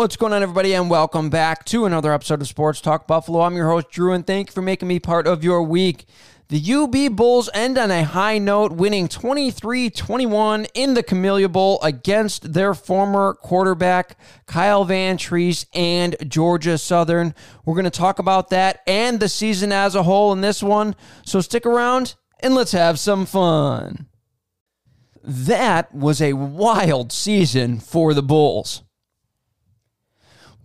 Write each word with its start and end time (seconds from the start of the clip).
What's 0.00 0.16
going 0.16 0.32
on, 0.32 0.42
everybody, 0.42 0.72
and 0.72 0.88
welcome 0.88 1.28
back 1.28 1.66
to 1.66 1.84
another 1.84 2.10
episode 2.14 2.40
of 2.40 2.48
Sports 2.48 2.80
Talk 2.80 3.06
Buffalo. 3.06 3.42
I'm 3.42 3.54
your 3.54 3.68
host, 3.68 3.90
Drew, 3.90 4.14
and 4.14 4.26
thank 4.26 4.48
you 4.48 4.52
for 4.54 4.62
making 4.62 4.88
me 4.88 4.98
part 4.98 5.26
of 5.26 5.44
your 5.44 5.62
week. 5.62 6.06
The 6.48 6.72
UB 6.72 7.14
Bulls 7.14 7.50
end 7.52 7.76
on 7.76 7.90
a 7.90 8.02
high 8.02 8.38
note, 8.38 8.72
winning 8.72 9.08
23 9.08 9.90
21 9.90 10.64
in 10.72 10.94
the 10.94 11.02
Camellia 11.02 11.50
Bowl 11.50 11.78
against 11.82 12.54
their 12.54 12.72
former 12.72 13.34
quarterback, 13.34 14.16
Kyle 14.46 14.86
Vantrease, 14.86 15.66
and 15.74 16.16
Georgia 16.26 16.78
Southern. 16.78 17.34
We're 17.66 17.74
going 17.74 17.84
to 17.84 17.90
talk 17.90 18.18
about 18.18 18.48
that 18.48 18.80
and 18.86 19.20
the 19.20 19.28
season 19.28 19.70
as 19.70 19.94
a 19.94 20.04
whole 20.04 20.32
in 20.32 20.40
this 20.40 20.62
one, 20.62 20.96
so 21.26 21.42
stick 21.42 21.66
around 21.66 22.14
and 22.42 22.54
let's 22.54 22.72
have 22.72 22.98
some 22.98 23.26
fun. 23.26 24.06
That 25.22 25.94
was 25.94 26.22
a 26.22 26.32
wild 26.32 27.12
season 27.12 27.80
for 27.80 28.14
the 28.14 28.22
Bulls. 28.22 28.82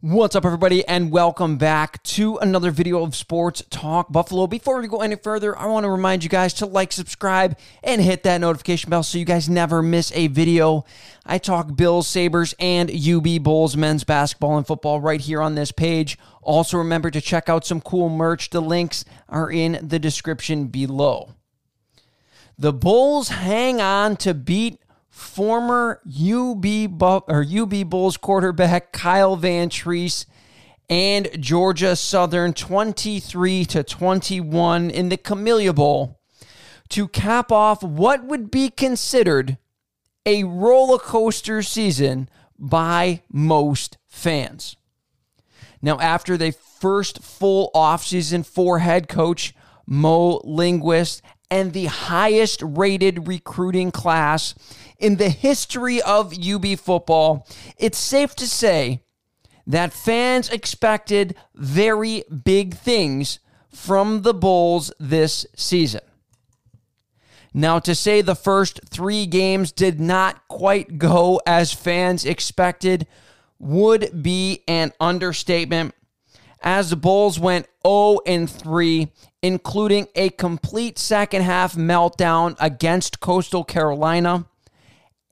What's 0.08 0.36
up, 0.36 0.46
everybody, 0.46 0.86
and 0.86 1.10
welcome 1.10 1.58
back 1.58 2.04
to 2.04 2.38
another 2.38 2.70
video 2.70 3.02
of 3.02 3.16
Sports 3.16 3.64
Talk 3.72 4.12
Buffalo. 4.12 4.46
Before 4.46 4.80
we 4.80 4.88
go 4.88 5.02
any 5.02 5.16
further, 5.16 5.58
I 5.58 5.66
want 5.66 5.84
to 5.84 5.90
remind 5.90 6.24
you 6.24 6.30
guys 6.30 6.54
to 6.56 6.68
like, 6.68 6.92
subscribe, 6.92 7.58
and 7.84 8.00
hit 8.00 8.22
that 8.22 8.40
notification 8.40 8.92
bell 8.92 9.02
so 9.02 9.18
you 9.18 9.26
guys 9.26 9.50
never 9.50 9.82
miss 9.82 10.12
a 10.14 10.28
video. 10.28 10.86
I 11.26 11.40
talk 11.40 11.76
Bills, 11.76 12.08
Sabres, 12.08 12.54
and 12.60 12.92
UB 12.92 13.42
Bulls 13.42 13.76
men's 13.76 14.04
basketball 14.04 14.58
and 14.58 14.68
football 14.68 15.02
right 15.02 15.20
here 15.20 15.42
on 15.42 15.56
this 15.56 15.72
page. 15.72 16.20
Also, 16.44 16.78
remember 16.78 17.10
to 17.10 17.20
check 17.20 17.50
out 17.50 17.66
some 17.66 17.82
cool 17.82 18.08
merch. 18.08 18.52
The 18.52 18.62
links 18.62 19.06
are 19.28 19.50
in 19.50 19.80
the 19.82 19.98
description 19.98 20.68
below. 20.68 21.34
The 22.60 22.74
Bulls 22.74 23.30
hang 23.30 23.82
on 23.82 24.18
to 24.18 24.36
beat 24.36 24.80
former 25.16 26.02
UB 26.06 26.66
or 27.02 27.46
UB 27.50 27.90
Bulls 27.90 28.18
quarterback 28.18 28.92
Kyle 28.92 29.38
Vantrease 29.38 30.26
and 30.90 31.30
Georgia 31.40 31.96
Southern 31.96 32.52
23 32.52 33.64
to 33.64 33.82
21 33.82 34.90
in 34.92 35.08
the 35.08 35.16
Camellia 35.16 35.72
Bowl 35.72 36.20
to 36.90 37.08
cap 37.08 37.50
off 37.50 37.82
what 37.82 38.26
would 38.26 38.52
be 38.52 38.70
considered 38.70 39.58
a 40.26 40.44
roller 40.44 41.00
coaster 41.00 41.62
season 41.64 42.28
by 42.60 43.22
most 43.32 43.98
fans. 44.08 44.76
Now, 45.82 45.98
after 46.00 46.36
the 46.36 46.52
first 46.52 47.24
full 47.24 47.72
offseason 47.74 48.46
for 48.46 48.80
head 48.80 49.08
coach 49.08 49.56
Mo 49.88 50.42
Linguist 50.44 51.22
and 51.56 51.72
the 51.72 51.86
highest 51.86 52.62
rated 52.62 53.30
recruiting 53.30 53.90
class 53.90 54.56
in 55.00 55.16
the 55.16 55.30
history 55.30 56.02
of 56.02 56.38
UB 56.38 56.78
football, 56.78 57.48
it's 57.78 57.98
safe 57.98 58.36
to 58.36 58.46
say 58.46 59.02
that 59.66 59.94
fans 59.94 60.50
expected 60.50 61.34
very 61.56 62.26
big 62.44 62.74
things 62.74 63.40
from 63.70 64.24
the 64.24 64.34
Bulls 64.34 64.92
this 65.00 65.46
season. 65.56 66.02
Now, 67.54 67.80
to 67.80 67.96
say 67.96 68.22
the 68.22 68.36
first 68.36 68.82
three 68.90 69.26
games 69.26 69.72
did 69.72 69.98
not 69.98 70.46
quite 70.50 70.98
go 70.98 71.40
as 71.48 71.72
fans 71.72 72.26
expected 72.26 73.08
would 73.60 74.22
be 74.22 74.62
an 74.68 74.92
understatement, 75.00 75.96
as 76.62 76.90
the 76.90 76.96
Bulls 76.96 77.40
went 77.40 77.68
0 77.86 78.20
and 78.26 78.50
3, 78.50 79.12
including 79.42 80.08
a 80.16 80.30
complete 80.30 80.98
second 80.98 81.44
half 81.44 81.76
meltdown 81.76 82.56
against 82.60 83.20
Coastal 83.20 83.64
Carolina 83.64 84.46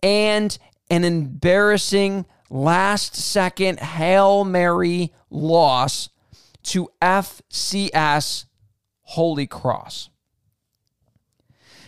and 0.01 0.57
an 0.89 1.03
embarrassing 1.03 2.25
last 2.50 3.16
second 3.16 3.79
Hail 3.79 4.44
Mary 4.44 5.13
loss 5.29 6.09
to 6.63 6.89
FCS 7.01 8.45
Holy 9.01 9.47
Cross. 9.47 10.09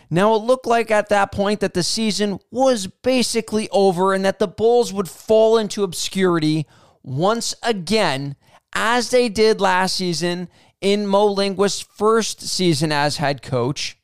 Now, 0.08 0.34
it 0.34 0.42
looked 0.42 0.66
like 0.66 0.90
at 0.90 1.08
that 1.08 1.32
point 1.32 1.60
that 1.60 1.74
the 1.74 1.82
season 1.82 2.38
was 2.50 2.86
basically 2.86 3.68
over 3.70 4.14
and 4.14 4.24
that 4.24 4.38
the 4.38 4.46
Bulls 4.46 4.92
would 4.92 5.08
fall 5.08 5.58
into 5.58 5.82
obscurity 5.82 6.66
once 7.02 7.54
again, 7.62 8.36
as 8.76 9.08
they 9.08 9.30
did 9.30 9.58
last 9.58 9.96
season 9.96 10.50
in 10.82 11.06
Mo 11.06 11.24
Linguist's 11.24 11.80
first 11.80 12.42
season 12.42 12.92
as 12.92 13.16
head 13.16 13.40
coach, 13.40 13.98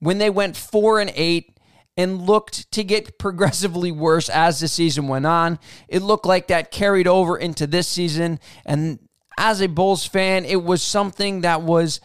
when 0.00 0.18
they 0.18 0.28
went 0.28 0.54
4 0.54 1.00
and 1.00 1.10
8 1.14 1.58
and 1.96 2.20
looked 2.20 2.70
to 2.72 2.84
get 2.84 3.18
progressively 3.18 3.90
worse 3.90 4.28
as 4.28 4.60
the 4.60 4.68
season 4.68 5.08
went 5.08 5.24
on. 5.24 5.58
It 5.88 6.02
looked 6.02 6.26
like 6.26 6.48
that 6.48 6.70
carried 6.70 7.08
over 7.08 7.38
into 7.38 7.66
this 7.66 7.88
season. 7.88 8.38
And 8.66 8.98
as 9.38 9.62
a 9.62 9.66
Bulls 9.66 10.04
fan, 10.04 10.44
it 10.44 10.62
was 10.62 10.82
something 10.82 11.40
that 11.40 11.62
was 11.62 12.02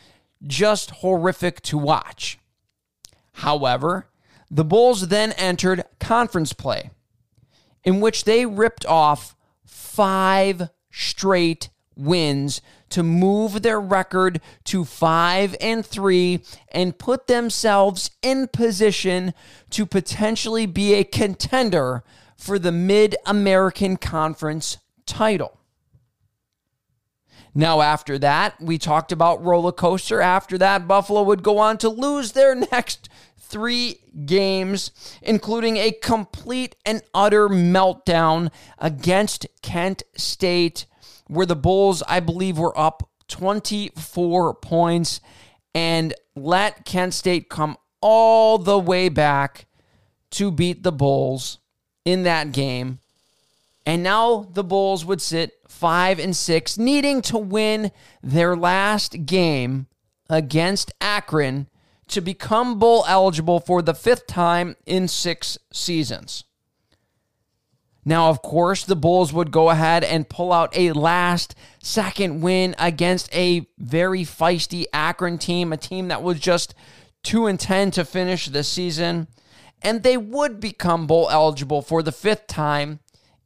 just 0.47 0.91
horrific 0.91 1.62
to 1.64 1.78
watch. 1.78 2.40
However, 3.34 4.08
the 4.50 4.64
Bulls 4.64 5.09
then 5.09 5.34
entered 5.34 5.84
conference 6.00 6.53
play, 6.53 6.91
in 7.84 8.00
which 8.00 8.24
they 8.24 8.46
ripped 8.46 8.86
off 8.86 9.36
five 9.66 10.70
straight 10.92 11.70
wins 11.96 12.62
to 12.90 13.04
move 13.04 13.62
their 13.62 13.80
record 13.80 14.42
to 14.64 14.86
5 14.86 15.56
and 15.62 15.86
3 15.86 16.42
and 16.72 16.98
put 16.98 17.28
themselves 17.28 18.12
in 18.22 18.48
position 18.48 19.34
to 19.70 19.86
potentially 19.86 20.66
be 20.66 20.94
a 20.94 21.04
contender 21.04 22.04
for 22.36 22.58
the 22.58 22.72
Mid-American 22.72 23.98
Conference 23.98 24.78
title. 25.06 25.58
Now, 27.54 27.82
after 27.82 28.18
that, 28.20 28.62
we 28.62 28.78
talked 28.78 29.12
about 29.12 29.44
roller 29.44 29.72
coaster. 29.72 30.22
After 30.22 30.58
that, 30.60 30.88
Buffalo 30.88 31.24
would 31.24 31.44
go 31.44 31.58
on 31.58 31.78
to 31.80 31.90
lose 31.90 32.32
their 32.32 32.56
next 32.56 33.10
three 33.50 34.00
games, 34.26 34.92
including 35.22 35.78
a 35.78 35.92
complete 35.92 36.76
and 36.86 37.02
utter 37.14 37.50
meltdown 37.50 38.52
against 38.78 39.48
Kent 39.62 40.04
State 40.16 40.86
where 41.28 41.46
the 41.46 41.56
Bulls, 41.56 42.02
I 42.08 42.20
believe, 42.20 42.58
were 42.58 42.78
up 42.78 43.08
24 43.28 44.56
points 44.56 45.22
and 45.76 46.14
let 46.36 46.86
Kent 46.86 47.14
State 47.14 47.50
come 47.50 47.78
all 48.02 48.58
the 48.58 48.80
way 48.80 49.09
back 49.09 49.68
to 50.32 50.52
beat 50.52 50.84
the 50.84 50.92
Bulls 50.92 51.59
in 52.04 52.24
that 52.24 52.52
game. 52.52 53.00
And 53.86 54.04
now 54.04 54.48
the 54.52 54.64
Bulls 54.64 55.06
would 55.06 55.22
sit 55.22 55.54
5 55.68 56.20
and 56.20 56.36
6 56.36 56.78
needing 56.78 57.22
to 57.24 57.38
win 57.38 57.92
their 58.22 58.56
last 58.56 59.26
game 59.26 59.88
against 60.30 60.92
Akron 61.00 61.68
to 62.09 62.22
become 62.22 62.80
bowl 62.80 63.06
eligible 63.08 63.59
for 63.59 63.81
the 63.81 63.94
fifth 63.94 64.28
time 64.28 64.75
in 64.86 65.08
6 65.08 65.58
seasons. 65.72 66.44
Now, 68.06 68.30
of 68.30 68.42
course, 68.42 68.86
the 68.86 68.96
Bulls 68.96 69.34
would 69.34 69.52
go 69.52 69.70
ahead 69.70 70.03
and 70.03 70.30
pull 70.30 70.52
out 70.52 70.75
a 70.75 70.94
last 70.94 71.53
second 71.84 72.42
win 72.42 72.74
against 72.80 73.34
a 73.36 73.68
very 73.78 74.22
feisty 74.22 74.86
Akron 74.94 75.38
team, 75.38 75.72
a 75.72 75.78
team 75.78 76.08
that 76.08 76.24
was 76.24 76.40
just 76.40 76.74
2 77.24 77.46
and 77.46 77.59
10 77.59 77.92
to 77.92 78.06
finish 78.06 78.47
the 78.47 78.64
season. 78.64 79.28
And 79.81 80.02
they 80.03 80.18
would 80.18 80.59
become 80.59 81.08
bowl 81.08 81.30
eligible 81.30 81.81
for 81.81 82.02
the 82.02 82.12
fifth 82.12 82.47
time 82.47 83.00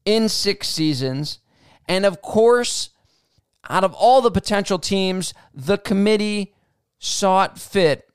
in 0.06 0.30
six 0.30 0.69
seasons. 0.69 1.40
And 1.88 2.06
of 2.06 2.22
course, 2.22 2.90
out 3.69 3.84
of 3.84 3.94
all 3.94 4.22
the 4.22 4.31
potential 4.31 4.80
teams, 4.80 5.34
the 5.53 5.78
committee 5.78 6.53
sought 7.00 7.60
fit 7.60 8.10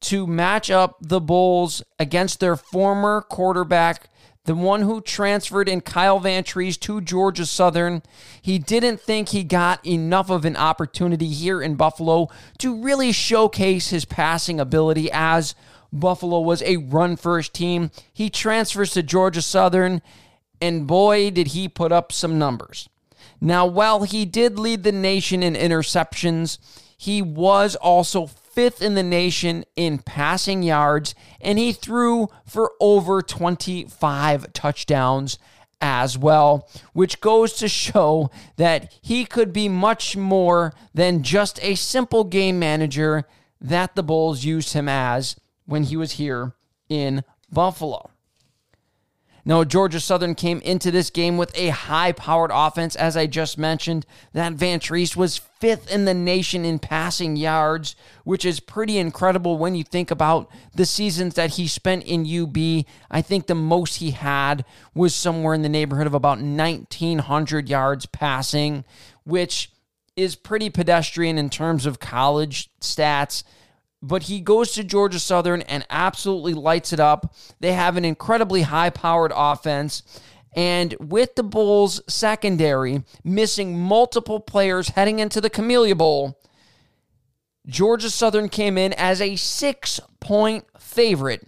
to 0.00 0.26
match 0.26 0.70
up 0.70 0.96
the 1.00 1.20
Bulls 1.20 1.82
against 1.98 2.40
their 2.40 2.56
former 2.56 3.20
quarterback 3.22 4.10
the 4.44 4.54
one 4.54 4.82
who 4.82 5.00
transferred 5.00 5.68
in 5.68 5.80
Kyle 5.80 6.18
Vantrease 6.18 6.78
to 6.80 7.00
Georgia 7.00 7.44
Southern. 7.44 8.02
He 8.40 8.58
didn't 8.58 9.00
think 9.00 9.28
he 9.28 9.44
got 9.44 9.84
enough 9.86 10.30
of 10.30 10.44
an 10.44 10.56
opportunity 10.56 11.28
here 11.28 11.60
in 11.60 11.74
Buffalo 11.74 12.28
to 12.58 12.82
really 12.82 13.12
showcase 13.12 13.90
his 13.90 14.04
passing 14.04 14.58
ability 14.58 15.10
as 15.12 15.54
Buffalo 15.92 16.40
was 16.40 16.62
a 16.62 16.78
run 16.78 17.16
first 17.16 17.52
team. 17.52 17.90
He 18.12 18.30
transfers 18.30 18.92
to 18.92 19.02
Georgia 19.02 19.42
Southern, 19.42 20.00
and 20.60 20.86
boy, 20.86 21.30
did 21.30 21.48
he 21.48 21.68
put 21.68 21.92
up 21.92 22.10
some 22.10 22.38
numbers. 22.38 22.88
Now, 23.40 23.66
while 23.66 24.04
he 24.04 24.24
did 24.24 24.58
lead 24.58 24.82
the 24.82 24.92
nation 24.92 25.42
in 25.42 25.54
interceptions, 25.54 26.58
he 26.96 27.22
was 27.22 27.76
also 27.76 28.26
fifth 28.60 28.82
in 28.82 28.94
the 28.94 29.02
nation 29.02 29.64
in 29.74 29.96
passing 29.96 30.62
yards, 30.62 31.14
and 31.40 31.58
he 31.58 31.72
threw 31.72 32.28
for 32.44 32.72
over 32.78 33.22
25 33.22 34.52
touchdowns 34.52 35.38
as 35.80 36.18
well, 36.18 36.68
which 36.92 37.22
goes 37.22 37.54
to 37.54 37.66
show 37.66 38.30
that 38.56 38.92
he 39.00 39.24
could 39.24 39.50
be 39.50 39.66
much 39.66 40.14
more 40.14 40.74
than 40.92 41.22
just 41.22 41.58
a 41.62 41.74
simple 41.74 42.22
game 42.22 42.58
manager 42.58 43.24
that 43.62 43.94
the 43.94 44.02
Bulls 44.02 44.44
used 44.44 44.74
him 44.74 44.90
as 44.90 45.36
when 45.64 45.84
he 45.84 45.96
was 45.96 46.12
here 46.12 46.52
in 46.90 47.24
Buffalo. 47.50 48.09
No, 49.50 49.64
Georgia 49.64 49.98
Southern 49.98 50.36
came 50.36 50.60
into 50.60 50.92
this 50.92 51.10
game 51.10 51.36
with 51.36 51.50
a 51.58 51.70
high 51.70 52.12
powered 52.12 52.52
offense, 52.54 52.94
as 52.94 53.16
I 53.16 53.26
just 53.26 53.58
mentioned. 53.58 54.06
That 54.32 54.54
Vantrease 54.54 55.16
was 55.16 55.38
fifth 55.38 55.90
in 55.90 56.04
the 56.04 56.14
nation 56.14 56.64
in 56.64 56.78
passing 56.78 57.34
yards, 57.34 57.96
which 58.22 58.44
is 58.44 58.60
pretty 58.60 58.96
incredible 58.96 59.58
when 59.58 59.74
you 59.74 59.82
think 59.82 60.12
about 60.12 60.48
the 60.76 60.86
seasons 60.86 61.34
that 61.34 61.54
he 61.54 61.66
spent 61.66 62.04
in 62.04 62.20
UB. 62.20 62.84
I 63.10 63.22
think 63.22 63.48
the 63.48 63.56
most 63.56 63.96
he 63.96 64.12
had 64.12 64.64
was 64.94 65.16
somewhere 65.16 65.54
in 65.54 65.62
the 65.62 65.68
neighborhood 65.68 66.06
of 66.06 66.14
about 66.14 66.38
1,900 66.38 67.68
yards 67.68 68.06
passing, 68.06 68.84
which 69.24 69.72
is 70.14 70.36
pretty 70.36 70.70
pedestrian 70.70 71.38
in 71.38 71.50
terms 71.50 71.86
of 71.86 71.98
college 71.98 72.70
stats 72.80 73.42
but 74.02 74.24
he 74.24 74.40
goes 74.40 74.72
to 74.72 74.84
Georgia 74.84 75.18
Southern 75.18 75.62
and 75.62 75.86
absolutely 75.90 76.54
lights 76.54 76.92
it 76.92 77.00
up. 77.00 77.34
They 77.60 77.72
have 77.72 77.96
an 77.96 78.04
incredibly 78.04 78.62
high 78.62 78.90
powered 78.90 79.32
offense. 79.34 80.02
And 80.54 80.96
with 80.98 81.36
the 81.36 81.42
Bulls 81.42 82.00
secondary 82.08 83.04
missing 83.22 83.78
multiple 83.78 84.40
players 84.40 84.90
heading 84.90 85.18
into 85.18 85.40
the 85.40 85.50
Camellia 85.50 85.94
Bowl, 85.94 86.40
Georgia 87.66 88.10
Southern 88.10 88.48
came 88.48 88.78
in 88.78 88.92
as 88.94 89.20
a 89.20 89.36
six 89.36 90.00
point 90.18 90.64
favorite 90.78 91.46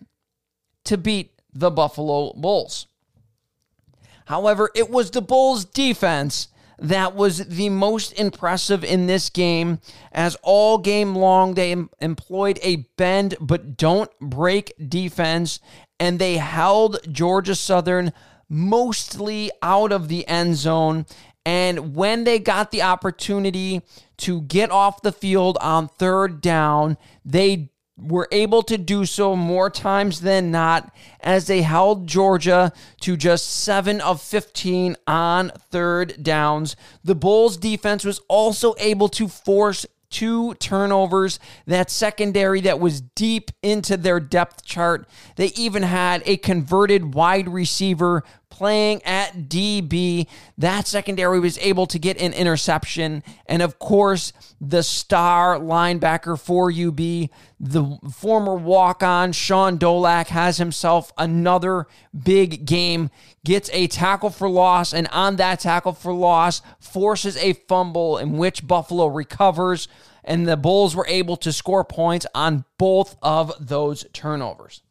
to 0.84 0.96
beat 0.96 1.32
the 1.52 1.70
Buffalo 1.70 2.32
Bulls. 2.34 2.86
However, 4.26 4.70
it 4.74 4.88
was 4.88 5.10
the 5.10 5.22
Bulls' 5.22 5.64
defense 5.64 6.48
that 6.82 7.14
was 7.14 7.38
the 7.46 7.68
most 7.68 8.12
impressive 8.12 8.84
in 8.84 9.06
this 9.06 9.30
game, 9.30 9.78
as 10.10 10.36
all 10.42 10.78
game 10.78 11.14
long 11.14 11.54
they 11.54 11.72
em- 11.72 11.90
employed 12.00 12.58
a 12.62 12.88
bend 12.96 13.36
but 13.40 13.76
don't 13.76 14.10
break 14.20 14.72
defense, 14.88 15.60
and 15.98 16.18
they 16.18 16.36
held 16.36 16.98
Georgia 17.10 17.54
Southern 17.54 18.12
mostly 18.48 19.50
out 19.62 19.92
of 19.92 20.08
the 20.08 20.26
end 20.28 20.56
zone. 20.56 21.06
And 21.44 21.94
when 21.96 22.24
they 22.24 22.38
got 22.38 22.70
the 22.70 22.82
opportunity 22.82 23.82
to 24.18 24.42
get 24.42 24.70
off 24.70 25.02
the 25.02 25.10
field 25.10 25.58
on 25.60 25.88
third 25.88 26.40
down, 26.40 26.96
they 27.24 27.71
were 27.96 28.28
able 28.32 28.62
to 28.62 28.78
do 28.78 29.04
so 29.04 29.36
more 29.36 29.70
times 29.70 30.20
than 30.20 30.50
not 30.50 30.92
as 31.20 31.46
they 31.46 31.62
held 31.62 32.06
Georgia 32.06 32.72
to 33.00 33.16
just 33.16 33.48
7 33.48 34.00
of 34.00 34.20
15 34.20 34.96
on 35.06 35.50
third 35.70 36.22
downs. 36.22 36.74
The 37.04 37.14
Bulls 37.14 37.56
defense 37.56 38.04
was 38.04 38.20
also 38.28 38.74
able 38.78 39.08
to 39.10 39.28
force 39.28 39.86
two 40.12 40.54
turnovers. 40.54 41.40
That 41.66 41.90
secondary 41.90 42.60
that 42.62 42.78
was 42.78 43.00
deep 43.00 43.50
into 43.62 43.96
their 43.96 44.20
depth 44.20 44.64
chart. 44.64 45.08
They 45.36 45.46
even 45.56 45.82
had 45.82 46.22
a 46.26 46.36
converted 46.36 47.14
wide 47.14 47.48
receiver 47.48 48.22
playing 48.50 49.02
at 49.04 49.21
DB. 49.34 50.26
That 50.58 50.86
secondary 50.86 51.40
was 51.40 51.58
able 51.58 51.86
to 51.86 51.98
get 51.98 52.20
an 52.20 52.32
interception. 52.32 53.22
And 53.46 53.62
of 53.62 53.78
course, 53.78 54.32
the 54.60 54.82
star 54.82 55.58
linebacker 55.58 56.38
for 56.38 56.70
UB, 56.70 57.30
the 57.58 57.98
former 58.12 58.54
walk 58.54 59.02
on 59.02 59.32
Shaun 59.32 59.78
Dolac, 59.78 60.28
has 60.28 60.58
himself 60.58 61.12
another 61.18 61.86
big 62.16 62.64
game, 62.64 63.10
gets 63.44 63.70
a 63.72 63.86
tackle 63.86 64.30
for 64.30 64.48
loss, 64.48 64.92
and 64.92 65.08
on 65.08 65.36
that 65.36 65.60
tackle 65.60 65.92
for 65.92 66.12
loss, 66.12 66.62
forces 66.80 67.36
a 67.36 67.52
fumble 67.52 68.18
in 68.18 68.36
which 68.36 68.66
Buffalo 68.66 69.06
recovers. 69.06 69.88
And 70.24 70.46
the 70.46 70.56
Bulls 70.56 70.94
were 70.94 71.06
able 71.08 71.36
to 71.38 71.52
score 71.52 71.84
points 71.84 72.26
on 72.34 72.64
both 72.78 73.16
of 73.22 73.52
those 73.58 74.06
turnovers. 74.12 74.82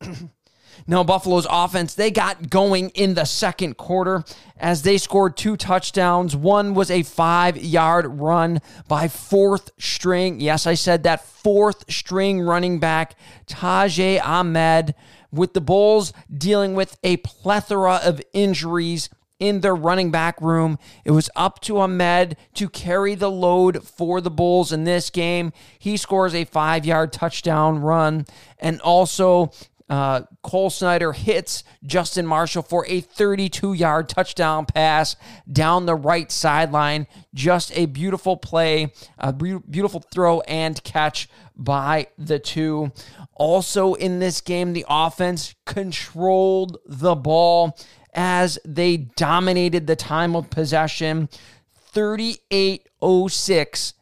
Now, 0.86 1.04
Buffalo's 1.04 1.46
offense, 1.48 1.94
they 1.94 2.10
got 2.10 2.50
going 2.50 2.90
in 2.90 3.14
the 3.14 3.24
second 3.24 3.76
quarter 3.76 4.24
as 4.56 4.82
they 4.82 4.98
scored 4.98 5.36
two 5.36 5.56
touchdowns. 5.56 6.36
One 6.36 6.74
was 6.74 6.90
a 6.90 7.02
five 7.02 7.56
yard 7.56 8.06
run 8.20 8.60
by 8.88 9.08
fourth 9.08 9.70
string. 9.78 10.40
Yes, 10.40 10.66
I 10.66 10.74
said 10.74 11.02
that 11.02 11.24
fourth 11.24 11.90
string 11.90 12.40
running 12.40 12.78
back, 12.78 13.14
Tajay 13.46 14.24
Ahmed, 14.24 14.94
with 15.32 15.52
the 15.52 15.60
Bulls 15.60 16.12
dealing 16.36 16.74
with 16.74 16.96
a 17.02 17.16
plethora 17.18 18.00
of 18.02 18.22
injuries 18.32 19.08
in 19.40 19.60
their 19.60 19.74
running 19.74 20.10
back 20.10 20.40
room. 20.40 20.78
It 21.04 21.10
was 21.10 21.28
up 21.34 21.60
to 21.62 21.78
Ahmed 21.78 22.36
to 22.54 22.68
carry 22.68 23.14
the 23.14 23.30
load 23.30 23.86
for 23.86 24.20
the 24.20 24.30
Bulls 24.30 24.72
in 24.72 24.84
this 24.84 25.10
game. 25.10 25.52
He 25.78 25.96
scores 25.96 26.34
a 26.34 26.44
five 26.44 26.84
yard 26.84 27.12
touchdown 27.12 27.80
run 27.80 28.26
and 28.58 28.80
also 28.80 29.50
uh, 29.88 30.22
Cole 30.42 30.70
Snyder 30.70 31.12
hits 31.12 31.62
Justin 31.84 32.26
Marshall 32.26 32.62
for 32.62 32.86
a 32.86 33.00
32 33.00 33.74
yard 33.74 34.08
touchdown 34.08 34.64
pass 34.64 35.16
down 35.50 35.84
the 35.84 35.94
right 35.94 36.32
sideline. 36.32 37.06
Just 37.34 37.76
a 37.76 37.86
beautiful 37.86 38.36
play, 38.36 38.92
a 39.18 39.32
beautiful 39.32 40.00
throw 40.00 40.40
and 40.42 40.82
catch 40.84 41.28
by 41.54 42.06
the 42.16 42.38
two. 42.38 42.92
Also 43.34 43.94
in 43.94 44.20
this 44.20 44.40
game, 44.40 44.72
the 44.72 44.86
offense 44.88 45.54
controlled 45.66 46.78
the 46.86 47.14
ball 47.14 47.76
as 48.14 48.58
they 48.64 48.96
dominated 48.96 49.86
the 49.86 49.96
time 49.96 50.34
of 50.34 50.48
possession 50.48 51.28
38 51.74 52.88
06 53.28 53.94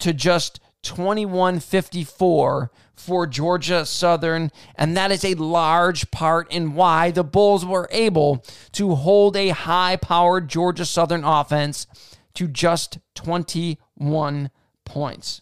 to 0.00 0.12
just 0.12 0.60
21 0.82 1.60
54 1.60 2.70
for 2.94 3.26
Georgia 3.26 3.84
Southern, 3.84 4.50
and 4.76 4.96
that 4.96 5.10
is 5.10 5.24
a 5.24 5.34
large 5.34 6.10
part 6.10 6.50
in 6.50 6.74
why 6.74 7.10
the 7.10 7.24
Bulls 7.24 7.64
were 7.64 7.88
able 7.90 8.44
to 8.72 8.94
hold 8.94 9.36
a 9.36 9.50
high 9.50 9.96
powered 9.96 10.48
Georgia 10.48 10.84
Southern 10.84 11.24
offense 11.24 11.86
to 12.34 12.48
just 12.48 12.98
21 13.14 14.50
points. 14.84 15.40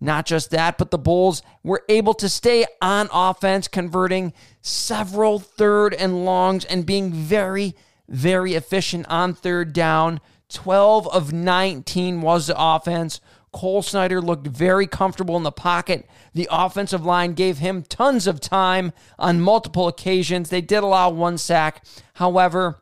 Not 0.00 0.24
just 0.24 0.50
that, 0.50 0.78
but 0.78 0.90
the 0.90 0.98
Bulls 0.98 1.42
were 1.62 1.84
able 1.88 2.14
to 2.14 2.28
stay 2.28 2.64
on 2.80 3.10
offense, 3.12 3.68
converting 3.68 4.32
several 4.62 5.38
third 5.38 5.92
and 5.92 6.24
longs 6.24 6.64
and 6.64 6.86
being 6.86 7.12
very, 7.12 7.74
very 8.08 8.54
efficient 8.54 9.06
on 9.08 9.34
third 9.34 9.74
down. 9.74 10.20
12 10.48 11.06
of 11.08 11.32
19 11.32 12.22
was 12.22 12.46
the 12.46 12.54
offense 12.58 13.20
Cole 13.52 13.82
Snyder 13.82 14.20
looked 14.20 14.46
very 14.46 14.86
comfortable 14.86 15.36
in 15.36 15.42
the 15.42 15.50
pocket. 15.50 16.08
The 16.34 16.48
offensive 16.50 17.04
line 17.04 17.32
gave 17.32 17.58
him 17.58 17.82
tons 17.82 18.26
of 18.26 18.40
time 18.40 18.92
on 19.18 19.40
multiple 19.40 19.88
occasions. 19.88 20.50
They 20.50 20.60
did 20.60 20.82
allow 20.82 21.10
one 21.10 21.36
sack. 21.36 21.84
However, 22.14 22.78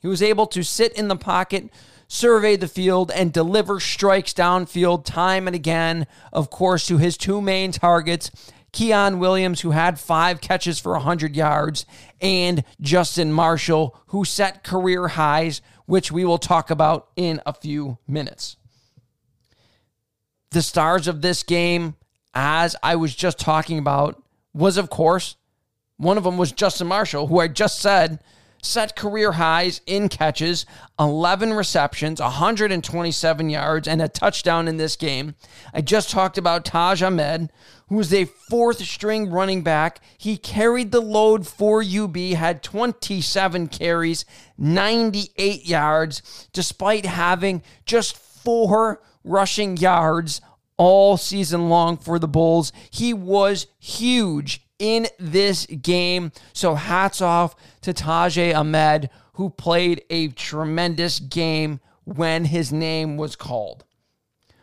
he 0.00 0.08
was 0.08 0.22
able 0.22 0.46
to 0.48 0.62
sit 0.62 0.92
in 0.92 1.08
the 1.08 1.16
pocket, 1.16 1.70
survey 2.06 2.56
the 2.56 2.68
field, 2.68 3.10
and 3.10 3.32
deliver 3.32 3.80
strikes 3.80 4.32
downfield 4.32 5.04
time 5.04 5.46
and 5.46 5.56
again, 5.56 6.06
of 6.32 6.50
course, 6.50 6.86
to 6.86 6.98
his 6.98 7.16
two 7.16 7.40
main 7.40 7.72
targets. 7.72 8.30
Keon 8.72 9.18
Williams, 9.18 9.62
who 9.62 9.72
had 9.72 9.98
five 9.98 10.40
catches 10.40 10.78
for 10.78 10.92
100 10.92 11.34
yards, 11.34 11.84
and 12.20 12.62
Justin 12.80 13.32
Marshall, 13.32 13.98
who 14.06 14.24
set 14.24 14.62
career 14.62 15.08
highs, 15.08 15.60
which 15.86 16.12
we 16.12 16.24
will 16.24 16.38
talk 16.38 16.70
about 16.70 17.08
in 17.16 17.42
a 17.44 17.52
few 17.52 17.98
minutes 18.06 18.56
the 20.50 20.62
stars 20.62 21.08
of 21.08 21.22
this 21.22 21.42
game, 21.42 21.96
as 22.34 22.76
I 22.82 22.96
was 22.96 23.14
just 23.14 23.38
talking 23.38 23.78
about, 23.78 24.22
was 24.52 24.76
of 24.76 24.90
course 24.90 25.36
one 25.96 26.16
of 26.16 26.24
them 26.24 26.38
was 26.38 26.50
Justin 26.52 26.86
Marshall, 26.86 27.26
who 27.26 27.40
I 27.40 27.48
just 27.48 27.78
said 27.78 28.20
set 28.62 28.96
career 28.96 29.32
highs 29.32 29.80
in 29.86 30.08
catches, 30.08 30.66
11 30.98 31.52
receptions, 31.52 32.20
127 32.20 33.50
yards, 33.50 33.88
and 33.88 34.02
a 34.02 34.08
touchdown 34.08 34.68
in 34.68 34.76
this 34.76 34.96
game. 34.96 35.34
I 35.72 35.80
just 35.80 36.10
talked 36.10 36.38
about 36.38 36.64
Taj 36.64 37.02
Ahmed, 37.02 37.50
who 37.88 37.96
was 37.96 38.12
a 38.12 38.24
fourth 38.24 38.82
string 38.84 39.30
running 39.30 39.62
back. 39.62 40.00
He 40.16 40.36
carried 40.36 40.92
the 40.92 41.00
load 41.00 41.46
for 41.46 41.82
UB, 41.82 42.16
had 42.16 42.62
27 42.62 43.68
carries, 43.68 44.24
98 44.58 45.66
yards, 45.66 46.48
despite 46.52 47.06
having 47.06 47.62
just 47.84 48.16
four 48.16 49.00
rushing 49.24 49.76
yards 49.76 50.40
all 50.76 51.16
season 51.16 51.68
long 51.68 51.96
for 51.96 52.18
the 52.18 52.28
Bulls. 52.28 52.72
He 52.90 53.12
was 53.12 53.66
huge 53.78 54.66
in 54.78 55.06
this 55.18 55.66
game. 55.66 56.32
So 56.52 56.74
hats 56.74 57.20
off 57.20 57.54
to 57.82 57.92
Tajay 57.92 58.56
Ahmed, 58.56 59.10
who 59.34 59.50
played 59.50 60.02
a 60.10 60.28
tremendous 60.28 61.20
game 61.20 61.80
when 62.04 62.46
his 62.46 62.72
name 62.72 63.16
was 63.16 63.36
called. 63.36 63.84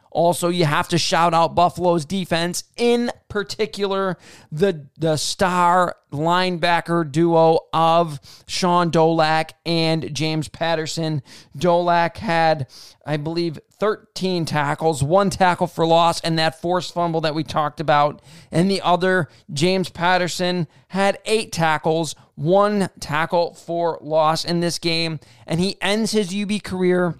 Also, 0.09 0.49
you 0.49 0.65
have 0.65 0.87
to 0.87 0.97
shout 0.97 1.35
out 1.35 1.53
Buffalo's 1.53 2.03
defense, 2.03 2.63
in 2.75 3.11
particular, 3.27 4.17
the, 4.51 4.87
the 4.97 5.15
star 5.15 5.95
linebacker 6.11 7.09
duo 7.11 7.59
of 7.71 8.19
Shaun 8.47 8.89
Dolac 8.89 9.51
and 9.63 10.11
James 10.15 10.47
Patterson. 10.47 11.21
Dolac 11.55 12.17
had, 12.17 12.67
I 13.05 13.17
believe, 13.17 13.59
13 13.79 14.45
tackles, 14.45 15.03
one 15.03 15.29
tackle 15.29 15.67
for 15.67 15.85
loss, 15.85 16.19
and 16.21 16.37
that 16.39 16.59
forced 16.59 16.93
fumble 16.93 17.21
that 17.21 17.35
we 17.35 17.43
talked 17.43 17.79
about. 17.79 18.21
And 18.51 18.69
the 18.69 18.81
other, 18.81 19.29
James 19.53 19.89
Patterson, 19.89 20.67
had 20.89 21.19
eight 21.25 21.51
tackles, 21.51 22.15
one 22.35 22.89
tackle 22.99 23.53
for 23.53 23.99
loss 24.01 24.43
in 24.43 24.59
this 24.59 24.79
game. 24.79 25.19
And 25.45 25.59
he 25.59 25.77
ends 25.81 26.11
his 26.11 26.35
UB 26.35 26.63
career 26.63 27.19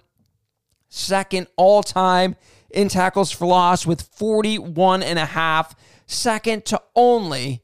second 0.88 1.46
all 1.56 1.82
time 1.82 2.36
in 2.70 2.88
tackles 2.88 3.30
for 3.30 3.46
loss 3.46 3.86
with 3.86 4.02
41 4.02 5.02
and 5.02 5.18
a 5.18 5.26
half, 5.26 5.74
second 6.06 6.64
to 6.66 6.80
only, 6.94 7.62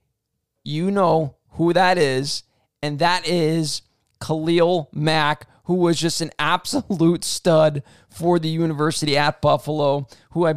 you 0.62 0.90
know 0.90 1.36
who 1.50 1.72
that 1.72 1.98
is, 1.98 2.42
and 2.82 2.98
that 2.98 3.26
is 3.26 3.82
Khalil 4.20 4.88
Mack 4.92 5.46
who 5.64 5.74
was 5.74 5.98
just 5.98 6.20
an 6.20 6.30
absolute 6.38 7.24
stud 7.24 7.82
for 8.08 8.38
the 8.38 8.48
university 8.48 9.16
at 9.16 9.40
Buffalo, 9.40 10.06
who 10.30 10.46
I 10.46 10.54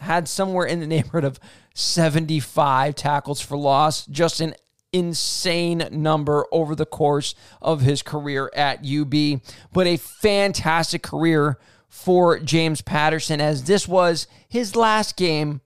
had 0.00 0.28
somewhere 0.28 0.66
in 0.66 0.80
the 0.80 0.86
neighborhood 0.86 1.24
of 1.24 1.40
75 1.74 2.94
tackles 2.94 3.40
for 3.40 3.56
loss, 3.56 4.06
just 4.06 4.40
an 4.40 4.54
insane 4.92 5.86
number 5.90 6.46
over 6.50 6.74
the 6.74 6.86
course 6.86 7.34
of 7.60 7.82
his 7.82 8.02
career 8.02 8.50
at 8.54 8.84
UB, 8.84 9.40
but 9.72 9.86
a 9.86 9.96
fantastic 9.96 11.02
career 11.02 11.58
for 11.88 12.38
James 12.38 12.80
Patterson 12.80 13.40
as 13.40 13.64
this 13.64 13.86
was 13.86 14.26
his 14.48 14.76
last 14.76 15.16
game 15.16 15.60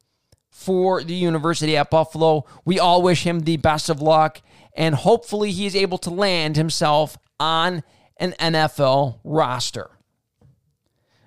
for 0.51 1.03
the 1.03 1.15
University 1.15 1.77
at 1.77 1.91
Buffalo. 1.91 2.45
We 2.65 2.79
all 2.79 3.03
wish 3.03 3.25
him 3.25 3.41
the 3.41 3.57
best 3.57 3.89
of 3.89 4.01
luck 4.01 4.41
and 4.75 4.95
hopefully 4.95 5.51
he's 5.51 5.77
able 5.77 5.99
to 5.99 6.11
land 6.11 6.57
himself 6.57 7.19
on 7.39 7.83
an 8.23 8.35
NFL 8.38 9.19
roster. 9.25 9.91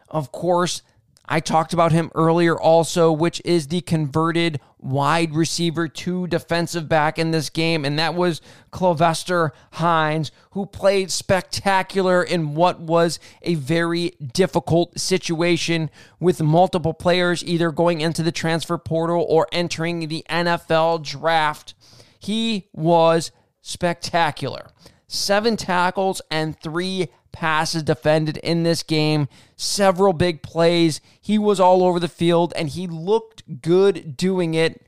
Of 0.07 0.31
course, 0.31 0.81
I 1.25 1.41
talked 1.41 1.73
about 1.73 1.91
him 1.91 2.09
earlier 2.15 2.57
also, 2.57 3.11
which 3.11 3.41
is 3.43 3.67
the 3.67 3.81
converted 3.81 4.61
wide 4.79 5.35
receiver 5.35 5.89
to 5.89 6.27
defensive 6.27 6.87
back 6.87 7.19
in 7.19 7.31
this 7.31 7.49
game, 7.49 7.83
and 7.83 7.99
that 7.99 8.15
was 8.15 8.39
Clovester 8.71 9.49
Hines, 9.73 10.31
who 10.51 10.67
played 10.67 11.11
spectacular 11.11 12.23
in 12.23 12.55
what 12.55 12.79
was 12.79 13.19
a 13.41 13.55
very 13.55 14.13
difficult 14.31 14.97
situation 14.97 15.89
with 16.21 16.41
multiple 16.41 16.93
players 16.93 17.43
either 17.43 17.71
going 17.71 17.99
into 17.99 18.23
the 18.23 18.31
transfer 18.31 18.77
portal 18.77 19.25
or 19.27 19.47
entering 19.51 20.07
the 20.07 20.23
NFL 20.29 21.03
draft. 21.03 21.73
He 22.19 22.69
was 22.71 23.31
spectacular 23.61 24.69
seven 25.07 25.57
tackles, 25.57 26.21
and 26.29 26.59
three 26.59 27.09
passes 27.35 27.83
defended 27.83 28.37
in 28.37 28.63
this 28.63 28.81
game. 28.81 29.27
Several 29.57 30.13
big 30.13 30.41
plays. 30.41 31.01
He 31.19 31.37
was 31.37 31.59
all 31.59 31.83
over 31.83 31.99
the 31.99 32.07
field 32.07 32.53
and 32.55 32.69
he 32.69 32.87
looked 32.87 33.61
good 33.61 34.15
doing 34.15 34.53
it. 34.53 34.87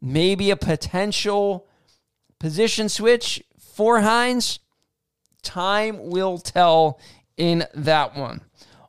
Maybe 0.00 0.50
a 0.50 0.56
potential 0.56 1.68
position 2.40 2.88
switch 2.88 3.42
for 3.58 4.00
Hines. 4.00 4.58
Time 5.42 6.10
will 6.10 6.38
tell 6.38 6.98
in 7.36 7.64
that 7.74 8.16
one. 8.16 8.40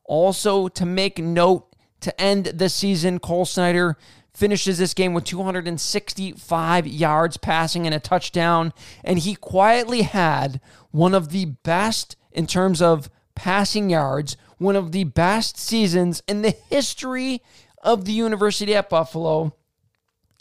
Also, 0.04 0.68
to 0.68 0.86
make 0.86 1.20
note 1.20 1.68
to 2.02 2.20
end 2.20 2.46
the 2.46 2.70
season, 2.70 3.20
Cole 3.20 3.46
Snyder 3.46 3.98
finishes 4.40 4.78
this 4.78 4.94
game 4.94 5.14
with 5.14 5.26
265 5.26 6.88
yards 6.88 7.36
passing 7.38 7.86
and 7.86 7.94
a 7.94 8.00
touchdown. 8.00 8.74
And 9.04 9.20
he 9.20 9.36
quietly 9.36 10.04
had 10.04 10.62
one 10.92 11.14
of 11.14 11.30
the 11.30 11.46
best 11.46 12.16
in 12.32 12.48
terms 12.48 12.82
of 12.82 13.10
passing 13.36 13.90
yards, 13.90 14.38
one 14.58 14.78
of 14.78 14.94
the 14.94 15.04
best 15.04 15.58
seasons 15.58 16.24
in 16.28 16.42
the 16.42 16.56
history 16.70 17.42
of 17.84 18.06
the 18.06 18.14
University 18.14 18.74
at 18.76 18.90
Buffalo, 18.90 19.54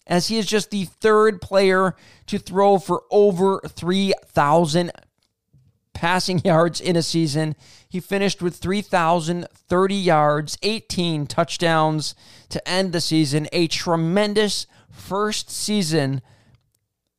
as 0.06 0.28
he 0.28 0.38
is 0.38 0.46
just 0.46 0.70
the 0.70 0.84
third 0.84 1.40
player 1.40 1.96
to 2.26 2.38
throw 2.38 2.78
for 2.78 3.02
over 3.10 3.60
3,000 3.66 4.92
passing 5.98 6.38
yards 6.44 6.80
in 6.80 6.94
a 6.94 7.02
season. 7.02 7.56
He 7.88 7.98
finished 7.98 8.40
with 8.40 8.56
3,030 8.56 9.94
yards, 9.96 10.56
18 10.62 11.26
touchdowns 11.26 12.14
to 12.50 12.66
end 12.68 12.92
the 12.92 13.00
season. 13.00 13.48
A 13.52 13.66
tremendous 13.66 14.68
first 14.88 15.50
season 15.50 16.22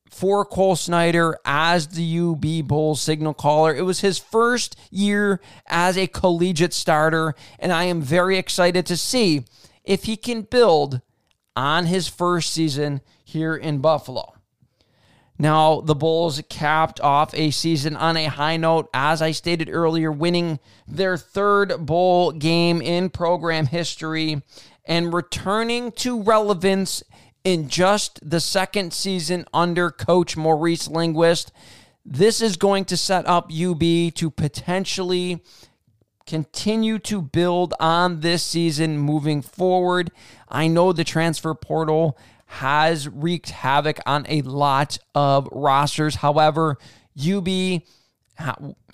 for 0.09 0.45
Cole 0.45 0.77
Snyder 0.77 1.38
as 1.43 1.88
the 1.88 2.19
UB 2.19 2.67
Bulls 2.67 3.01
signal 3.01 3.33
caller. 3.33 3.75
It 3.75 3.83
was 3.83 4.00
his 4.00 4.17
first 4.17 4.77
year 4.89 5.41
as 5.67 5.98
a 5.98 6.07
collegiate 6.07 6.74
starter, 6.74 7.36
and 7.59 7.74
I 7.74 7.83
am 7.83 8.01
very 8.01 8.38
excited 8.38 8.86
to 8.86 8.95
see 8.95 9.43
if 9.83 10.05
he 10.05 10.15
can 10.15 10.43
build 10.43 11.01
on 11.53 11.86
his 11.86 12.07
first 12.07 12.53
season 12.53 13.01
here 13.25 13.55
in 13.55 13.79
Buffalo. 13.79 14.38
Now, 15.41 15.79
the 15.79 15.96
Bulls 15.96 16.41
capped 16.50 17.00
off 17.00 17.34
a 17.34 17.50
season 17.51 17.96
on 17.96 18.17
a 18.17 18.25
high 18.25 18.58
note, 18.58 18.89
as 18.93 19.22
I 19.22 19.31
stated 19.31 19.69
earlier, 19.72 20.12
winning 20.12 20.60
their 20.86 21.15
third 21.15 21.86
bowl 21.86 22.34
game 22.34 22.81
in 22.81 23.10
program 23.10 23.67
history 23.67 24.41
and 24.84 25.13
returning 25.13 25.93
to 25.93 26.22
relevance 26.22 27.03
in 27.46 27.69
just 27.69 28.19
the 28.29 28.41
second 28.41 28.91
season 28.91 29.46
under 29.53 29.89
coach 29.91 30.36
Maurice 30.36 30.89
Linguist. 30.89 31.53
This 32.05 32.41
is 32.41 32.58
going 32.58 32.84
to 32.86 32.98
set 32.98 33.25
up 33.25 33.50
UB 33.50 33.79
to 34.15 34.29
potentially 34.36 35.41
continue 36.27 37.00
to 37.00 37.22
build 37.22 37.74
on 37.79 38.19
this 38.19 38.43
season 38.43 38.98
moving 38.98 39.41
forward. 39.41 40.12
I 40.50 40.67
know 40.67 40.91
the 40.91 41.05
transfer 41.05 41.53
portal 41.53 42.17
has 42.51 43.08
wreaked 43.08 43.51
havoc 43.51 44.00
on 44.08 44.25
a 44.27 44.41
lot 44.41 44.98
of 45.13 45.48
rosters. 45.51 46.15
However, 46.15 46.79
UB 47.15 47.48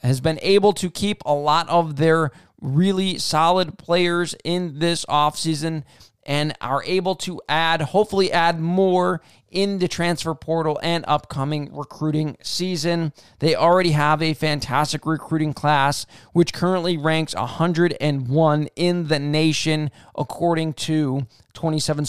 has 0.04 0.20
been 0.20 0.40
able 0.42 0.74
to 0.74 0.92
keep 0.92 1.24
a 1.26 1.34
lot 1.34 1.70
of 1.70 1.96
their 1.96 2.32
really 2.60 3.18
solid 3.18 3.78
players 3.78 4.36
in 4.44 4.80
this 4.80 5.06
offseason 5.06 5.84
and 6.26 6.54
are 6.60 6.84
able 6.84 7.16
to 7.16 7.42
add, 7.48 7.82
hopefully, 7.82 8.30
add 8.30 8.60
more 8.60 9.22
in 9.50 9.80
the 9.80 9.88
transfer 9.88 10.36
portal 10.36 10.78
and 10.84 11.06
upcoming 11.08 11.74
recruiting 11.74 12.36
season. 12.44 13.14
They 13.40 13.56
already 13.56 13.92
have 13.92 14.22
a 14.22 14.34
fantastic 14.34 15.06
recruiting 15.06 15.54
class, 15.54 16.06
which 16.34 16.52
currently 16.52 16.98
ranks 16.98 17.34
101 17.34 18.68
in 18.76 19.08
the 19.08 19.20
nation, 19.20 19.92
according 20.18 20.74
to 20.74 21.26
27 21.54 22.06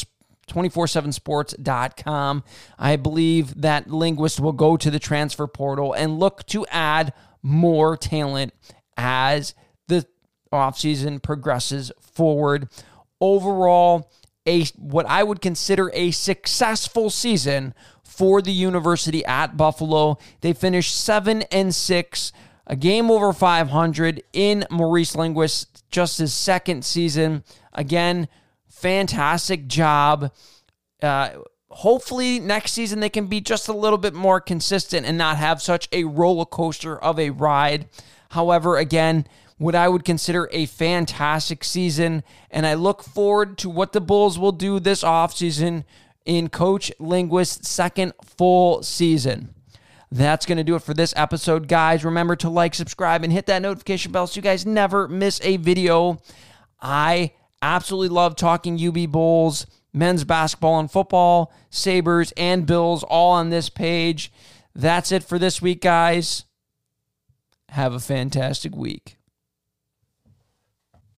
247sports.com. 0.48 2.44
I 2.78 2.96
believe 2.96 3.60
that 3.60 3.90
Linguist 3.90 4.40
will 4.40 4.52
go 4.52 4.76
to 4.76 4.90
the 4.90 4.98
transfer 4.98 5.46
portal 5.46 5.92
and 5.92 6.18
look 6.18 6.46
to 6.46 6.66
add 6.66 7.12
more 7.42 7.96
talent 7.96 8.52
as 8.96 9.54
the 9.88 10.06
offseason 10.52 11.22
progresses 11.22 11.92
forward. 12.00 12.68
Overall, 13.20 14.10
a 14.46 14.64
what 14.76 15.06
I 15.06 15.22
would 15.22 15.40
consider 15.40 15.90
a 15.92 16.10
successful 16.12 17.10
season 17.10 17.74
for 18.04 18.40
the 18.40 18.52
university 18.52 19.24
at 19.24 19.56
Buffalo. 19.56 20.18
They 20.40 20.52
finished 20.52 20.96
7 20.96 21.42
and 21.42 21.74
6, 21.74 22.32
a 22.66 22.76
game 22.76 23.10
over 23.10 23.32
500 23.32 24.22
in 24.32 24.64
Maurice 24.70 25.14
Linguist 25.16 25.84
just 25.90 26.18
his 26.18 26.32
second 26.32 26.84
season. 26.84 27.44
Again, 27.72 28.28
fantastic 28.86 29.66
job. 29.66 30.32
Uh, 31.02 31.30
hopefully, 31.70 32.38
next 32.38 32.70
season 32.72 33.00
they 33.00 33.08
can 33.08 33.26
be 33.26 33.40
just 33.40 33.66
a 33.66 33.72
little 33.72 33.98
bit 33.98 34.14
more 34.14 34.40
consistent 34.40 35.04
and 35.04 35.18
not 35.18 35.38
have 35.38 35.60
such 35.60 35.88
a 35.90 36.04
roller 36.04 36.44
coaster 36.44 36.96
of 36.96 37.18
a 37.18 37.30
ride. 37.30 37.88
However, 38.30 38.76
again, 38.76 39.26
what 39.58 39.74
I 39.74 39.88
would 39.88 40.04
consider 40.04 40.48
a 40.52 40.66
fantastic 40.66 41.64
season, 41.64 42.22
and 42.48 42.64
I 42.64 42.74
look 42.74 43.02
forward 43.02 43.58
to 43.58 43.68
what 43.68 43.92
the 43.92 44.00
Bulls 44.00 44.38
will 44.38 44.52
do 44.52 44.78
this 44.78 45.02
offseason 45.02 45.82
in 46.24 46.48
Coach 46.48 46.92
Linguist's 47.00 47.68
second 47.68 48.12
full 48.22 48.84
season. 48.84 49.52
That's 50.12 50.46
going 50.46 50.58
to 50.58 50.64
do 50.64 50.76
it 50.76 50.82
for 50.82 50.94
this 50.94 51.12
episode, 51.16 51.66
guys. 51.66 52.04
Remember 52.04 52.36
to 52.36 52.48
like, 52.48 52.76
subscribe, 52.76 53.24
and 53.24 53.32
hit 53.32 53.46
that 53.46 53.62
notification 53.62 54.12
bell 54.12 54.28
so 54.28 54.38
you 54.38 54.42
guys 54.42 54.64
never 54.64 55.08
miss 55.08 55.40
a 55.42 55.56
video. 55.56 56.22
I 56.80 57.32
Absolutely 57.62 58.08
love 58.08 58.36
talking 58.36 58.80
UB 58.80 59.10
Bulls, 59.10 59.66
men's 59.92 60.24
basketball 60.24 60.78
and 60.78 60.90
football, 60.90 61.52
Sabres 61.70 62.32
and 62.36 62.66
Bills 62.66 63.02
all 63.02 63.32
on 63.32 63.50
this 63.50 63.68
page. 63.68 64.32
That's 64.74 65.10
it 65.10 65.24
for 65.24 65.38
this 65.38 65.62
week, 65.62 65.80
guys. 65.80 66.44
Have 67.70 67.94
a 67.94 68.00
fantastic 68.00 68.76
week. 68.76 69.16